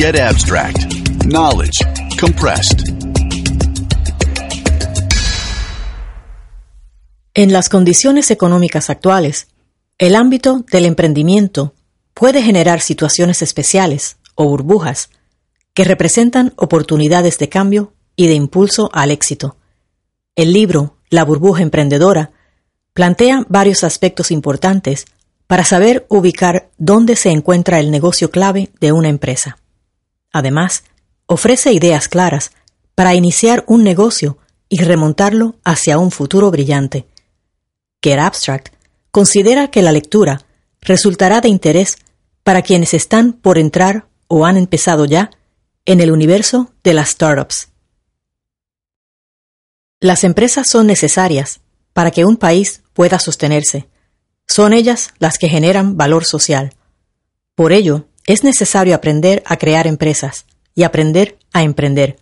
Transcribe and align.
Get 0.00 0.14
abstract. 0.14 0.78
Knowledge 1.24 1.84
compressed. 2.20 2.84
En 7.34 7.52
las 7.52 7.68
condiciones 7.68 8.30
económicas 8.30 8.90
actuales, 8.90 9.48
el 9.98 10.14
ámbito 10.14 10.64
del 10.70 10.84
emprendimiento 10.84 11.74
puede 12.14 12.42
generar 12.44 12.80
situaciones 12.80 13.42
especiales 13.42 14.18
o 14.36 14.44
burbujas 14.44 15.10
que 15.74 15.82
representan 15.82 16.52
oportunidades 16.54 17.36
de 17.38 17.48
cambio 17.48 17.92
y 18.14 18.28
de 18.28 18.34
impulso 18.34 18.90
al 18.92 19.10
éxito. 19.10 19.56
El 20.36 20.52
libro 20.52 20.94
La 21.10 21.24
burbuja 21.24 21.62
emprendedora 21.62 22.30
plantea 22.92 23.44
varios 23.48 23.82
aspectos 23.82 24.30
importantes 24.30 25.06
para 25.48 25.64
saber 25.64 26.06
ubicar 26.08 26.70
dónde 26.78 27.16
se 27.16 27.30
encuentra 27.30 27.80
el 27.80 27.90
negocio 27.90 28.30
clave 28.30 28.70
de 28.78 28.92
una 28.92 29.08
empresa. 29.08 29.58
Además, 30.32 30.84
ofrece 31.26 31.72
ideas 31.72 32.08
claras 32.08 32.52
para 32.94 33.14
iniciar 33.14 33.64
un 33.66 33.84
negocio 33.84 34.38
y 34.68 34.82
remontarlo 34.82 35.56
hacia 35.64 35.98
un 35.98 36.10
futuro 36.10 36.50
brillante. 36.50 37.06
Get 38.02 38.18
Abstract 38.18 38.74
considera 39.10 39.70
que 39.70 39.82
la 39.82 39.92
lectura 39.92 40.42
resultará 40.80 41.40
de 41.40 41.48
interés 41.48 41.98
para 42.42 42.62
quienes 42.62 42.94
están 42.94 43.32
por 43.32 43.58
entrar 43.58 44.08
o 44.26 44.46
han 44.46 44.56
empezado 44.56 45.04
ya 45.04 45.30
en 45.86 46.00
el 46.00 46.12
universo 46.12 46.72
de 46.84 46.94
las 46.94 47.10
startups. 47.10 47.68
Las 50.00 50.22
empresas 50.24 50.68
son 50.68 50.86
necesarias 50.86 51.60
para 51.92 52.10
que 52.10 52.24
un 52.24 52.36
país 52.36 52.82
pueda 52.92 53.18
sostenerse. 53.18 53.88
Son 54.46 54.72
ellas 54.72 55.10
las 55.18 55.38
que 55.38 55.48
generan 55.48 55.96
valor 55.96 56.24
social. 56.24 56.74
Por 57.54 57.72
ello, 57.72 58.07
es 58.28 58.44
necesario 58.44 58.94
aprender 58.94 59.42
a 59.46 59.56
crear 59.56 59.86
empresas 59.86 60.44
y 60.74 60.82
aprender 60.82 61.38
a 61.54 61.62
emprender. 61.62 62.18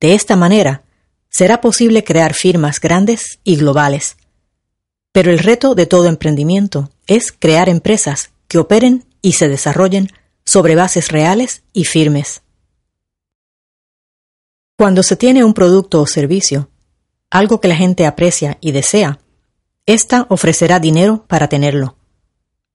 De 0.00 0.14
esta 0.14 0.34
manera, 0.34 0.82
será 1.28 1.60
posible 1.60 2.02
crear 2.02 2.34
firmas 2.34 2.80
grandes 2.80 3.38
y 3.44 3.54
globales. 3.54 4.16
Pero 5.12 5.30
el 5.30 5.38
reto 5.38 5.76
de 5.76 5.86
todo 5.86 6.06
emprendimiento 6.06 6.90
es 7.06 7.30
crear 7.30 7.68
empresas 7.68 8.32
que 8.48 8.58
operen 8.58 9.06
y 9.22 9.32
se 9.32 9.48
desarrollen 9.48 10.08
sobre 10.44 10.74
bases 10.74 11.12
reales 11.12 11.62
y 11.72 11.84
firmes. 11.84 12.42
Cuando 14.76 15.04
se 15.04 15.14
tiene 15.14 15.44
un 15.44 15.54
producto 15.54 16.02
o 16.02 16.08
servicio, 16.08 16.70
algo 17.30 17.60
que 17.60 17.68
la 17.68 17.76
gente 17.76 18.04
aprecia 18.04 18.58
y 18.60 18.72
desea, 18.72 19.20
ésta 19.86 20.26
ofrecerá 20.28 20.80
dinero 20.80 21.24
para 21.28 21.46
tenerlo. 21.46 21.99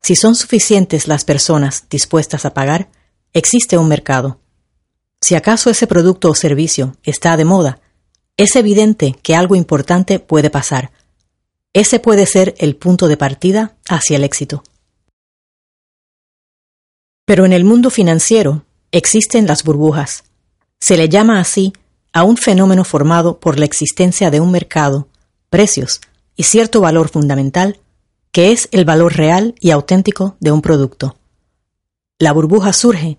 Si 0.05 0.15
son 0.15 0.35
suficientes 0.35 1.07
las 1.07 1.25
personas 1.25 1.85
dispuestas 1.89 2.45
a 2.45 2.53
pagar, 2.53 2.91
existe 3.33 3.75
un 3.79 3.87
mercado. 3.87 4.39
Si 5.19 5.33
acaso 5.33 5.71
ese 5.71 5.87
producto 5.87 6.29
o 6.29 6.35
servicio 6.35 6.95
está 7.01 7.35
de 7.37 7.43
moda, 7.43 7.81
es 8.37 8.55
evidente 8.55 9.15
que 9.23 9.35
algo 9.35 9.55
importante 9.55 10.19
puede 10.19 10.51
pasar. 10.51 10.91
Ese 11.73 11.99
puede 11.99 12.27
ser 12.27 12.53
el 12.59 12.75
punto 12.75 13.07
de 13.07 13.17
partida 13.17 13.77
hacia 13.89 14.17
el 14.17 14.23
éxito. 14.23 14.61
Pero 17.25 17.43
en 17.43 17.51
el 17.51 17.63
mundo 17.63 17.89
financiero 17.89 18.63
existen 18.91 19.47
las 19.47 19.63
burbujas. 19.63 20.23
Se 20.79 20.97
le 20.97 21.09
llama 21.09 21.39
así 21.39 21.73
a 22.13 22.21
un 22.21 22.37
fenómeno 22.37 22.83
formado 22.83 23.39
por 23.39 23.57
la 23.57 23.65
existencia 23.65 24.29
de 24.29 24.39
un 24.39 24.51
mercado, 24.51 25.07
precios 25.49 25.99
y 26.35 26.43
cierto 26.43 26.79
valor 26.79 27.09
fundamental 27.09 27.79
que 28.35 28.51
es 28.51 28.67
el 28.73 28.83
valor 28.83 29.15
real 29.15 29.55
y 29.61 29.71
auténtico 29.71 30.35
de 30.41 30.51
un 30.51 30.61
producto. 30.61 31.15
La 32.19 32.33
burbuja 32.33 32.73
surge 32.73 33.17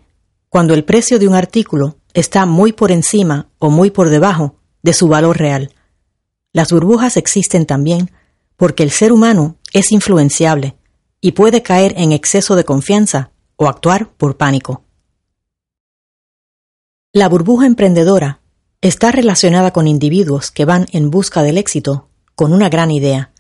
cuando 0.50 0.74
el 0.74 0.84
precio 0.84 1.18
de 1.18 1.26
un 1.26 1.32
artículo 1.32 1.96
está 2.12 2.44
muy 2.44 2.74
por 2.74 2.92
encima 2.92 3.48
o 3.58 3.70
muy 3.70 3.90
por 3.90 4.10
debajo 4.10 4.56
de 4.82 4.92
su 4.92 5.08
valor 5.08 5.38
real. 5.38 5.72
Las 6.52 6.70
burbujas 6.70 7.16
existen 7.16 7.64
también 7.64 8.10
porque 8.58 8.82
el 8.82 8.90
ser 8.90 9.10
humano 9.10 9.56
es 9.72 9.90
influenciable 9.90 10.76
y 11.22 11.32
puede 11.32 11.62
caer 11.62 11.94
en 11.96 12.12
exceso 12.12 12.54
de 12.54 12.64
confianza 12.64 13.30
o 13.56 13.68
actuar 13.68 14.10
por 14.18 14.36
pánico. 14.36 14.84
La 17.14 17.30
burbuja 17.30 17.64
emprendedora 17.64 18.42
está 18.82 19.12
relacionada 19.12 19.72
con 19.72 19.88
individuos 19.88 20.50
que 20.50 20.66
van 20.66 20.84
en 20.92 21.10
busca 21.10 21.42
del 21.42 21.56
éxito 21.56 22.10
con 22.34 22.52
una 22.52 22.68
gran 22.68 22.90
idea 22.90 23.32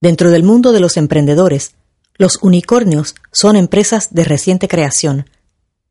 Dentro 0.00 0.30
del 0.30 0.44
mundo 0.44 0.72
de 0.72 0.80
los 0.80 0.96
emprendedores, 0.96 1.74
los 2.16 2.38
unicornios 2.42 3.14
son 3.32 3.56
empresas 3.56 4.14
de 4.14 4.24
reciente 4.24 4.68
creación, 4.68 5.28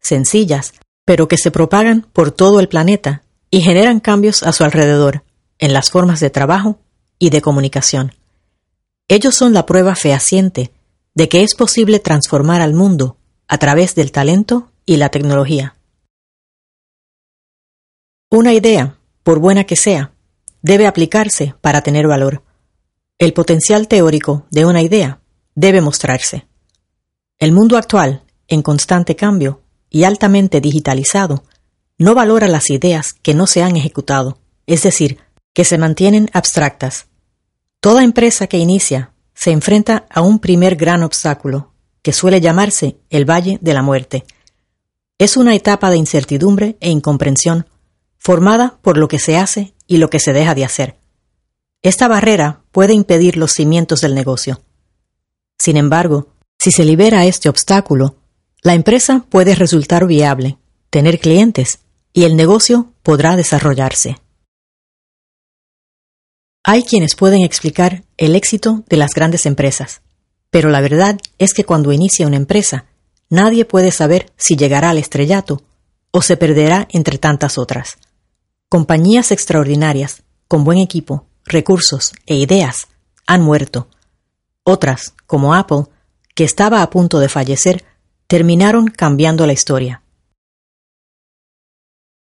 sencillas, 0.02 0.74
pero 1.06 1.28
que 1.28 1.38
se 1.38 1.52
propagan 1.52 2.08
por 2.14 2.32
todo 2.32 2.60
el 2.60 2.70
planeta 2.70 3.24
y 3.50 3.62
generan 3.62 4.00
cambios 4.00 4.44
a 4.44 4.52
su 4.52 4.64
alrededor, 4.64 5.24
en 5.60 5.74
las 5.74 5.90
formas 5.90 6.20
de 6.20 6.30
trabajo 6.30 6.80
y 7.20 7.30
de 7.30 7.42
comunicación. 7.42 8.14
Ellos 9.08 9.36
son 9.36 9.54
la 9.54 9.66
prueba 9.66 9.96
fehaciente 9.96 10.72
de 11.16 11.30
que 11.30 11.44
es 11.44 11.56
posible 11.56 12.00
transformar 12.00 12.62
al 12.62 12.74
mundo 12.74 13.18
a 13.48 13.58
través 13.58 13.96
del 13.96 14.12
talento 14.12 14.72
y 14.86 14.98
la 14.98 15.10
tecnología. 15.10 15.76
Una 18.30 18.54
idea, 18.54 18.98
por 19.24 19.40
buena 19.40 19.64
que 19.64 19.78
sea, 19.78 20.12
debe 20.62 20.86
aplicarse 20.86 21.56
para 21.62 21.82
tener 21.82 22.08
valor. 22.08 22.44
El 23.20 23.34
potencial 23.34 23.88
teórico 23.88 24.46
de 24.52 24.66
una 24.66 24.84
idea 24.84 25.22
debe 25.56 25.82
mostrarse. 25.82 26.46
El 27.40 27.52
mundo 27.52 27.76
actual, 27.76 28.22
en 28.48 28.62
constante 28.62 29.16
cambio 29.16 29.64
y 29.90 30.04
altamente 30.04 30.62
digitalizado, 30.62 31.44
no 31.98 32.14
valora 32.14 32.48
las 32.48 32.70
ideas 32.70 33.14
que 33.14 33.34
no 33.34 33.48
se 33.48 33.64
han 33.64 33.76
ejecutado, 33.76 34.38
es 34.68 34.84
decir, 34.84 35.18
que 35.54 35.66
se 35.66 35.80
mantienen 35.80 36.30
abstractas. 36.32 37.08
Toda 37.80 38.04
empresa 38.04 38.46
que 38.46 38.60
inicia 38.60 39.14
se 39.34 39.50
enfrenta 39.50 40.06
a 40.12 40.22
un 40.22 40.38
primer 40.38 40.76
gran 40.76 41.02
obstáculo, 41.02 41.74
que 42.04 42.14
suele 42.14 42.40
llamarse 42.40 43.00
el 43.10 43.28
Valle 43.28 43.58
de 43.62 43.74
la 43.74 43.82
Muerte. 43.82 44.26
Es 45.18 45.38
una 45.38 45.56
etapa 45.56 45.90
de 45.90 45.98
incertidumbre 45.98 46.78
e 46.82 46.92
incomprensión, 46.92 47.68
formada 48.20 48.78
por 48.84 48.96
lo 48.98 49.08
que 49.08 49.18
se 49.18 49.38
hace 49.38 49.74
y 49.88 49.98
lo 49.98 50.12
que 50.12 50.20
se 50.20 50.34
deja 50.34 50.54
de 50.54 50.66
hacer. 50.66 51.07
Esta 51.88 52.10
barrera 52.10 52.64
puede 52.74 52.94
impedir 52.94 53.38
los 53.38 53.54
cimientos 53.54 54.02
del 54.02 54.14
negocio. 54.14 54.60
Sin 55.58 55.78
embargo, 55.78 56.28
si 56.60 56.70
se 56.72 56.84
libera 56.84 57.24
este 57.24 57.48
obstáculo, 57.48 58.18
la 58.62 58.74
empresa 58.74 59.26
puede 59.30 59.56
resultar 59.56 60.06
viable, 60.06 60.58
tener 60.90 61.18
clientes 61.18 61.80
y 62.12 62.26
el 62.26 62.36
negocio 62.36 62.92
podrá 63.04 63.38
desarrollarse. 63.38 64.18
Hay 66.62 66.84
quienes 66.84 67.16
pueden 67.16 67.42
explicar 67.42 68.04
el 68.18 68.36
éxito 68.36 68.84
de 68.90 68.98
las 68.98 69.14
grandes 69.14 69.46
empresas, 69.46 70.02
pero 70.50 70.68
la 70.68 70.82
verdad 70.82 71.18
es 71.38 71.54
que 71.54 71.64
cuando 71.64 71.94
inicia 71.94 72.28
una 72.28 72.36
empresa, 72.36 72.84
nadie 73.30 73.64
puede 73.64 73.92
saber 73.92 74.34
si 74.36 74.58
llegará 74.58 74.90
al 74.90 74.98
estrellato 74.98 75.64
o 76.12 76.22
se 76.22 76.36
perderá 76.36 76.86
entre 76.92 77.18
tantas 77.18 77.58
otras. 77.58 77.98
Compañías 78.68 79.32
extraordinarias, 79.32 80.24
con 80.50 80.66
buen 80.66 80.80
equipo, 80.80 81.28
recursos 81.48 82.14
e 82.26 82.36
ideas 82.36 82.88
han 83.26 83.42
muerto. 83.42 83.88
Otras, 84.64 85.14
como 85.26 85.54
Apple, 85.54 85.86
que 86.36 86.44
estaba 86.44 86.82
a 86.82 86.90
punto 86.90 87.20
de 87.20 87.30
fallecer, 87.30 87.86
terminaron 88.28 88.88
cambiando 88.88 89.46
la 89.48 89.54
historia. 89.54 90.04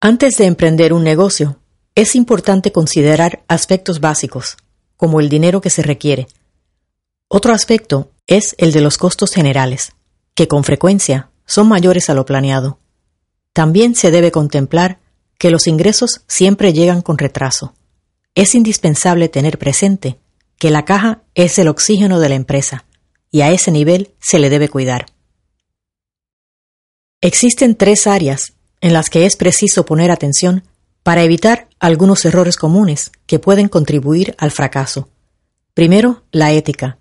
Antes 0.00 0.36
de 0.36 0.46
emprender 0.46 0.92
un 0.92 1.04
negocio, 1.04 1.58
es 1.94 2.14
importante 2.14 2.72
considerar 2.72 3.44
aspectos 3.48 4.00
básicos, 4.00 4.56
como 4.96 5.20
el 5.20 5.28
dinero 5.28 5.60
que 5.60 5.70
se 5.70 5.82
requiere. 5.82 6.26
Otro 7.28 7.52
aspecto 7.52 8.10
es 8.26 8.54
el 8.58 8.72
de 8.72 8.80
los 8.80 8.98
costos 8.98 9.32
generales, 9.32 9.92
que 10.34 10.48
con 10.48 10.64
frecuencia 10.64 11.30
son 11.46 11.68
mayores 11.68 12.10
a 12.10 12.14
lo 12.14 12.26
planeado. 12.26 12.78
También 13.52 13.94
se 13.94 14.10
debe 14.10 14.32
contemplar 14.32 14.98
que 15.38 15.50
los 15.50 15.66
ingresos 15.66 16.22
siempre 16.26 16.72
llegan 16.72 17.00
con 17.00 17.18
retraso 17.18 17.74
es 18.34 18.54
indispensable 18.54 19.28
tener 19.28 19.58
presente 19.58 20.18
que 20.58 20.70
la 20.70 20.84
caja 20.84 21.22
es 21.34 21.58
el 21.58 21.68
oxígeno 21.68 22.20
de 22.20 22.28
la 22.28 22.34
empresa 22.34 22.84
y 23.30 23.42
a 23.42 23.50
ese 23.50 23.70
nivel 23.70 24.14
se 24.20 24.38
le 24.38 24.50
debe 24.50 24.68
cuidar. 24.68 25.06
Existen 27.20 27.74
tres 27.74 28.06
áreas 28.06 28.54
en 28.80 28.92
las 28.92 29.08
que 29.08 29.26
es 29.26 29.36
preciso 29.36 29.86
poner 29.86 30.10
atención 30.10 30.64
para 31.02 31.22
evitar 31.22 31.68
algunos 31.80 32.24
errores 32.24 32.56
comunes 32.56 33.12
que 33.26 33.38
pueden 33.38 33.68
contribuir 33.68 34.34
al 34.38 34.50
fracaso. 34.50 35.08
Primero, 35.74 36.24
la 36.32 36.52
ética. 36.52 36.98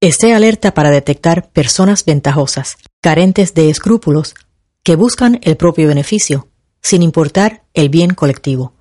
Esté 0.00 0.34
alerta 0.34 0.74
para 0.74 0.90
detectar 0.90 1.50
personas 1.52 2.04
ventajosas, 2.04 2.76
carentes 3.00 3.54
de 3.54 3.70
escrúpulos, 3.70 4.34
que 4.82 4.96
buscan 4.96 5.38
el 5.42 5.56
propio 5.56 5.88
beneficio, 5.88 6.48
sin 6.80 7.02
importar 7.02 7.62
el 7.72 7.88
bien 7.88 8.14
colectivo. 8.14 8.74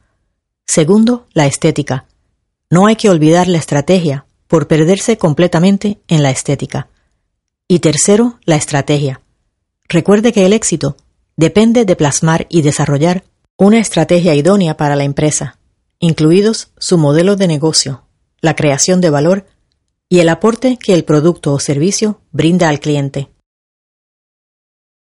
Segundo, 0.68 1.28
la 1.34 1.46
estética. 1.46 2.06
No 2.70 2.88
hay 2.88 2.96
que 2.96 3.10
olvidar 3.10 3.48
la 3.48 3.58
estrategia 3.58 4.26
por 4.48 4.68
perderse 4.68 5.18
completamente 5.18 6.00
en 6.08 6.24
la 6.24 6.32
estética. 6.32 6.90
Y 7.68 7.80
tercero, 7.80 8.40
la 8.46 8.56
estrategia. 8.56 9.22
Recuerde 9.88 10.34
que 10.34 10.46
el 10.46 10.54
éxito 10.54 10.98
depende 11.38 11.86
de 11.86 11.96
plasmar 11.96 12.48
y 12.50 12.62
desarrollar 12.62 13.24
una 13.58 13.80
estrategia 13.80 14.36
idónea 14.36 14.76
para 14.76 14.96
la 14.96 15.04
empresa, 15.04 15.60
incluidos 16.00 16.72
su 16.78 16.98
modelo 16.98 17.36
de 17.36 17.48
negocio, 17.48 18.04
la 18.42 18.56
creación 18.56 19.02
de 19.02 19.10
valor 19.10 19.46
y 20.10 20.20
el 20.20 20.30
aporte 20.30 20.78
que 20.78 20.94
el 20.94 21.04
producto 21.04 21.54
o 21.54 21.60
servicio 21.60 22.22
brinda 22.32 22.70
al 22.70 22.80
cliente. 22.80 23.30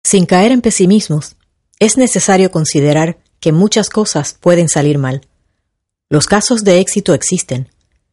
Sin 0.05 0.25
caer 0.25 0.53
en 0.53 0.61
pesimismos, 0.61 1.37
es 1.79 1.97
necesario 1.97 2.51
considerar 2.51 3.19
que 3.41 3.53
muchas 3.53 3.91
cosas 3.91 4.39
pueden 4.41 4.69
salir 4.69 4.99
mal. 4.99 5.27
Los 6.09 6.27
casos 6.27 6.65
de 6.65 6.81
éxito 6.81 7.15
existen, 7.15 7.71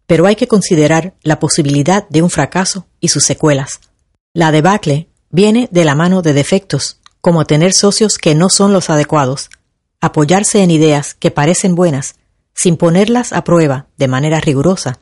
pero 0.07 0.25
hay 0.25 0.35
que 0.35 0.47
considerar 0.47 1.13
la 1.23 1.39
posibilidad 1.39 2.07
de 2.09 2.21
un 2.21 2.29
fracaso 2.29 2.87
y 2.99 3.09
sus 3.09 3.23
secuelas. 3.23 3.79
La 4.33 4.51
debacle 4.51 5.09
viene 5.29 5.67
de 5.71 5.85
la 5.85 5.95
mano 5.95 6.21
de 6.21 6.33
defectos, 6.33 6.99
como 7.21 7.45
tener 7.45 7.73
socios 7.73 8.17
que 8.17 8.35
no 8.35 8.49
son 8.49 8.73
los 8.73 8.89
adecuados, 8.89 9.49
apoyarse 9.99 10.63
en 10.63 10.71
ideas 10.71 11.13
que 11.13 11.31
parecen 11.31 11.75
buenas, 11.75 12.15
sin 12.53 12.77
ponerlas 12.77 13.33
a 13.33 13.43
prueba 13.43 13.87
de 13.97 14.07
manera 14.07 14.39
rigurosa, 14.39 14.99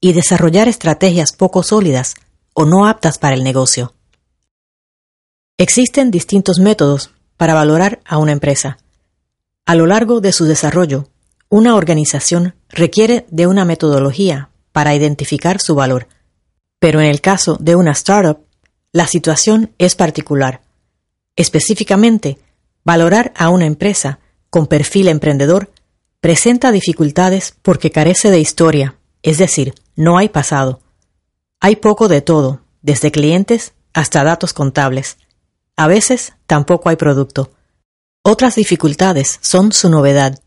y 0.00 0.12
desarrollar 0.14 0.68
estrategias 0.68 1.32
poco 1.32 1.62
sólidas 1.62 2.14
o 2.54 2.64
no 2.64 2.86
aptas 2.86 3.18
para 3.18 3.36
el 3.36 3.44
negocio. 3.44 3.94
Existen 5.58 6.10
distintos 6.10 6.58
métodos 6.58 7.12
para 7.36 7.54
valorar 7.54 8.00
a 8.04 8.18
una 8.18 8.32
empresa. 8.32 8.78
A 9.64 9.76
lo 9.76 9.86
largo 9.86 10.20
de 10.20 10.32
su 10.32 10.44
desarrollo, 10.44 11.08
una 11.52 11.76
organización 11.76 12.54
requiere 12.70 13.26
de 13.30 13.46
una 13.46 13.66
metodología 13.66 14.48
para 14.72 14.94
identificar 14.94 15.60
su 15.60 15.74
valor, 15.74 16.08
pero 16.78 17.02
en 17.02 17.08
el 17.08 17.20
caso 17.20 17.58
de 17.60 17.76
una 17.76 17.90
startup, 17.90 18.38
la 18.90 19.06
situación 19.06 19.70
es 19.76 19.94
particular. 19.94 20.62
Específicamente, 21.36 22.38
valorar 22.84 23.34
a 23.36 23.50
una 23.50 23.66
empresa 23.66 24.18
con 24.48 24.66
perfil 24.66 25.08
emprendedor 25.08 25.70
presenta 26.22 26.72
dificultades 26.72 27.54
porque 27.60 27.90
carece 27.90 28.30
de 28.30 28.40
historia, 28.40 28.96
es 29.22 29.36
decir, 29.36 29.74
no 29.94 30.16
hay 30.16 30.30
pasado. 30.30 30.80
Hay 31.60 31.76
poco 31.76 32.08
de 32.08 32.22
todo, 32.22 32.62
desde 32.80 33.12
clientes 33.12 33.74
hasta 33.92 34.24
datos 34.24 34.54
contables. 34.54 35.18
A 35.76 35.86
veces 35.86 36.32
tampoco 36.46 36.88
hay 36.88 36.96
producto. 36.96 37.50
Otras 38.22 38.54
dificultades 38.54 39.38
son 39.42 39.72
su 39.72 39.90
novedad, 39.90 40.41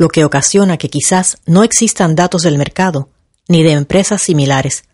lo 0.00 0.08
que 0.08 0.24
ocasiona 0.24 0.78
que 0.78 0.88
quizás 0.88 1.36
no 1.44 1.62
existan 1.62 2.16
datos 2.16 2.40
del 2.40 2.56
mercado 2.56 3.10
ni 3.48 3.62
de 3.62 3.72
empresas 3.72 4.22
similares, 4.22 4.84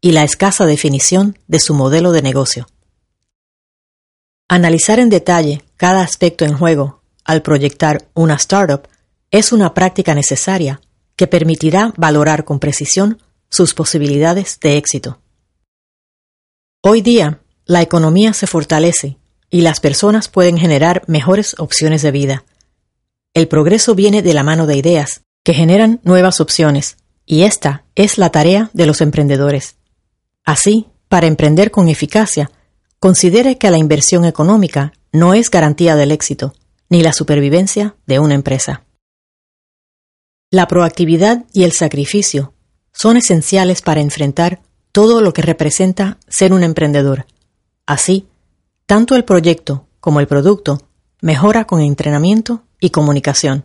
y 0.00 0.12
la 0.12 0.22
escasa 0.22 0.66
definición 0.66 1.36
de 1.48 1.58
su 1.58 1.74
modelo 1.74 2.12
de 2.12 2.22
negocio. 2.22 2.68
Analizar 4.48 5.00
en 5.00 5.08
detalle 5.08 5.64
cada 5.76 6.02
aspecto 6.02 6.44
en 6.44 6.56
juego 6.56 7.02
al 7.24 7.42
proyectar 7.42 8.06
una 8.14 8.34
startup 8.34 8.86
es 9.32 9.52
una 9.52 9.74
práctica 9.74 10.14
necesaria 10.14 10.80
que 11.16 11.26
permitirá 11.26 11.92
valorar 11.96 12.44
con 12.44 12.60
precisión 12.60 13.20
sus 13.50 13.74
posibilidades 13.74 14.60
de 14.60 14.76
éxito. 14.76 15.18
Hoy 16.82 17.02
día, 17.02 17.40
la 17.66 17.82
economía 17.82 18.32
se 18.32 18.46
fortalece 18.46 19.18
y 19.50 19.62
las 19.62 19.80
personas 19.80 20.28
pueden 20.28 20.56
generar 20.56 21.02
mejores 21.08 21.56
opciones 21.58 22.02
de 22.02 22.12
vida. 22.12 22.44
El 23.34 23.48
progreso 23.48 23.94
viene 23.94 24.20
de 24.20 24.34
la 24.34 24.42
mano 24.42 24.66
de 24.66 24.76
ideas 24.76 25.22
que 25.42 25.54
generan 25.54 26.00
nuevas 26.04 26.40
opciones, 26.40 26.98
y 27.24 27.42
esta 27.42 27.84
es 27.94 28.18
la 28.18 28.30
tarea 28.30 28.70
de 28.74 28.84
los 28.84 29.00
emprendedores. 29.00 29.76
Así, 30.44 30.86
para 31.08 31.26
emprender 31.26 31.70
con 31.70 31.88
eficacia, 31.88 32.50
considere 32.98 33.56
que 33.56 33.70
la 33.70 33.78
inversión 33.78 34.26
económica 34.26 34.92
no 35.12 35.32
es 35.32 35.50
garantía 35.50 35.96
del 35.96 36.10
éxito, 36.10 36.54
ni 36.90 37.02
la 37.02 37.12
supervivencia 37.12 37.96
de 38.06 38.18
una 38.18 38.34
empresa. 38.34 38.84
La 40.50 40.68
proactividad 40.68 41.46
y 41.54 41.64
el 41.64 41.72
sacrificio 41.72 42.52
son 42.92 43.16
esenciales 43.16 43.80
para 43.80 44.02
enfrentar 44.02 44.60
todo 44.92 45.22
lo 45.22 45.32
que 45.32 45.40
representa 45.40 46.18
ser 46.28 46.52
un 46.52 46.62
emprendedor. 46.62 47.26
Así, 47.86 48.26
tanto 48.84 49.16
el 49.16 49.24
proyecto 49.24 49.86
como 50.00 50.20
el 50.20 50.26
producto 50.26 50.82
mejora 51.22 51.64
con 51.64 51.80
entrenamiento 51.80 52.62
y 52.82 52.90
comunicación. 52.90 53.64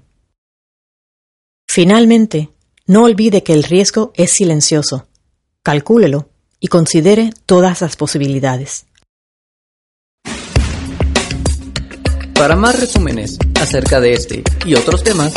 Finalmente, 1.67 2.49
no 2.85 3.03
olvide 3.03 3.43
que 3.43 3.53
el 3.53 3.63
riesgo 3.63 4.13
es 4.15 4.31
silencioso. 4.31 5.07
Calcúlelo 5.63 6.29
y 6.59 6.67
considere 6.67 7.31
todas 7.45 7.81
las 7.81 7.97
posibilidades. 7.97 8.85
Para 12.35 12.55
más 12.55 12.79
resúmenes 12.79 13.37
acerca 13.59 13.99
de 13.99 14.13
este 14.13 14.43
y 14.65 14.75
otros 14.75 15.03
temas, 15.03 15.33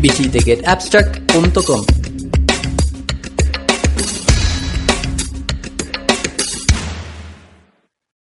visite 0.00 0.40
getabstract.com. 0.42 2.09